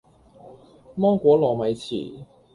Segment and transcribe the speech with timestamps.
[0.95, 2.25] 芒果糯米糍